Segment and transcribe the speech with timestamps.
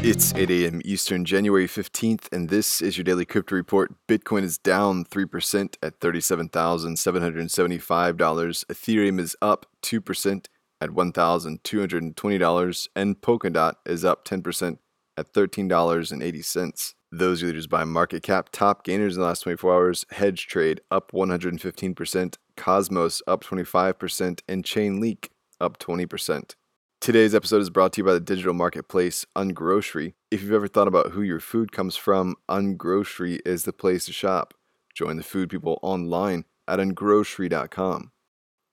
[0.00, 0.80] It's 8 a.m.
[0.84, 3.92] Eastern, January 15th, and this is your daily crypto report.
[4.06, 8.16] Bitcoin is down 3% at $37,775.
[8.16, 10.46] Ethereum is up 2%
[10.80, 14.78] at $1,220, and Polkadot is up 10%
[15.16, 16.94] at $13.80.
[17.10, 21.10] Those leaders by market cap, top gainers in the last 24 hours, Hedge Trade up
[21.10, 25.30] 115%, Cosmos up 25%, and Chainlink
[25.60, 26.54] up 20%.
[27.00, 30.14] Today's episode is brought to you by the digital marketplace Ungrocery.
[30.32, 34.12] If you've ever thought about who your food comes from, Ungrocery is the place to
[34.12, 34.52] shop.
[34.94, 38.10] Join the food people online at ungrocery.com.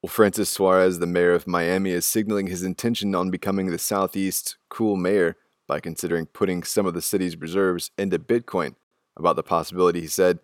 [0.01, 4.57] Well, Francis Suarez, the mayor of Miami, is signaling his intention on becoming the Southeast's
[4.69, 8.75] cool mayor by considering putting some of the city's reserves into Bitcoin.
[9.15, 10.39] About the possibility, he said,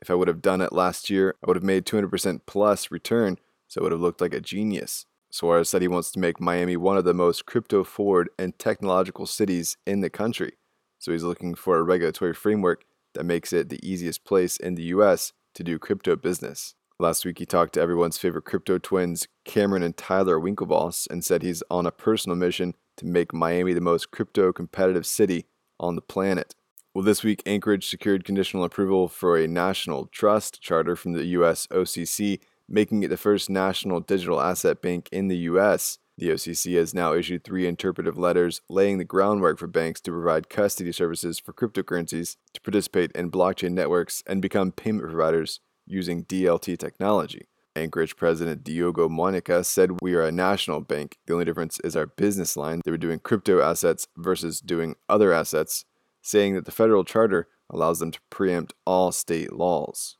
[0.00, 3.38] If I would have done it last year, I would have made 200% plus return,
[3.66, 5.06] so it would have looked like a genius.
[5.34, 9.26] Suarez said he wants to make Miami one of the most crypto forward and technological
[9.26, 10.52] cities in the country.
[11.00, 14.84] So he's looking for a regulatory framework that makes it the easiest place in the
[14.84, 16.76] US to do crypto business.
[17.00, 21.42] Last week, he talked to everyone's favorite crypto twins, Cameron and Tyler Winklevoss, and said
[21.42, 25.46] he's on a personal mission to make Miami the most crypto competitive city
[25.80, 26.54] on the planet.
[26.94, 31.66] Well, this week, Anchorage secured conditional approval for a national trust charter from the US
[31.72, 35.98] OCC making it the first national digital asset bank in the U.S.
[36.16, 40.48] The OCC has now issued three interpretive letters laying the groundwork for banks to provide
[40.48, 46.78] custody services for cryptocurrencies, to participate in blockchain networks, and become payment providers using DLT
[46.78, 47.48] technology.
[47.76, 51.18] Anchorage President Diogo Monica said, We are a national bank.
[51.26, 52.80] The only difference is our business line.
[52.84, 55.84] They were doing crypto assets versus doing other assets,
[56.22, 60.16] saying that the federal charter allows them to preempt all state laws.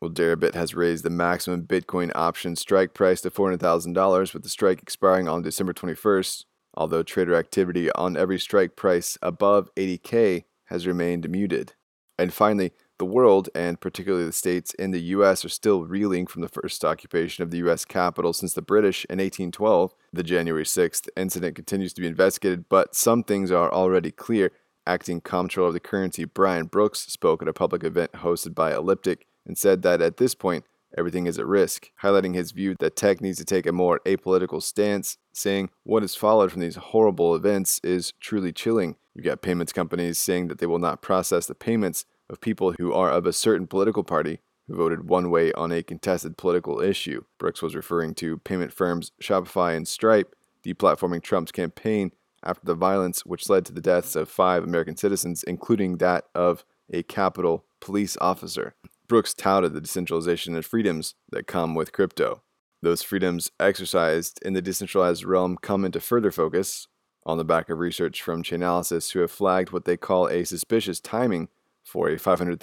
[0.00, 4.80] Well, Deribit has raised the maximum Bitcoin option strike price to $400,000 with the strike
[4.80, 11.28] expiring on December 21st, although trader activity on every strike price above 80K has remained
[11.28, 11.74] muted.
[12.16, 16.42] And finally, the world, and particularly the states in the US, are still reeling from
[16.42, 19.94] the first occupation of the US capital since the British in 1812.
[20.12, 24.52] The January 6th incident continues to be investigated, but some things are already clear.
[24.86, 29.26] Acting Comptroller of the Currency Brian Brooks spoke at a public event hosted by Elliptic
[29.48, 30.64] and said that at this point,
[30.96, 34.62] everything is at risk, highlighting his view that tech needs to take a more apolitical
[34.62, 38.94] stance, saying what has followed from these horrible events is truly chilling.
[39.14, 42.92] You've got payments companies saying that they will not process the payments of people who
[42.92, 44.38] are of a certain political party
[44.68, 47.24] who voted one way on a contested political issue.
[47.38, 53.24] Brooks was referring to payment firms Shopify and Stripe deplatforming Trump's campaign after the violence
[53.24, 58.16] which led to the deaths of five American citizens, including that of a Capitol police
[58.20, 58.74] officer.
[59.08, 62.42] Brooks touted the decentralization and freedoms that come with crypto.
[62.82, 66.86] Those freedoms exercised in the decentralized realm come into further focus
[67.24, 71.00] on the back of research from Chainalysis, who have flagged what they call a suspicious
[71.00, 71.48] timing
[71.82, 72.58] for a $500,000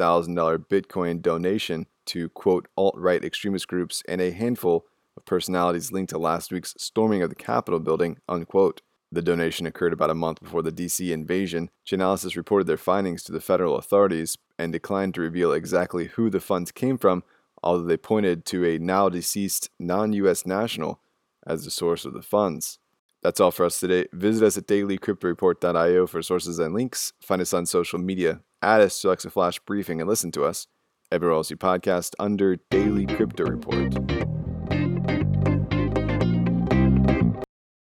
[0.67, 4.85] Bitcoin donation to, quote, alt right extremist groups and a handful
[5.17, 8.81] of personalities linked to last week's storming of the Capitol building, unquote.
[9.11, 11.69] The donation occurred about a month before the DC invasion.
[11.87, 16.39] Chainalysis reported their findings to the federal authorities and declined to reveal exactly who the
[16.39, 17.23] funds came from,
[17.63, 20.99] although they pointed to a now deceased non US national
[21.45, 22.79] as the source of the funds.
[23.21, 24.05] That's all for us today.
[24.13, 27.13] Visit us at dailycryptoreport.io for sources and links.
[27.21, 28.41] Find us on social media.
[28.61, 30.67] Add us to Alexa Flash Briefing and listen to us
[31.11, 34.44] everywhere else you podcast under Daily Crypto Report.